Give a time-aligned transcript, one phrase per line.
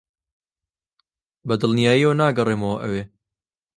[1.47, 3.03] بەدڵنیاییەوە ناگەڕێمەوە ئەوێ.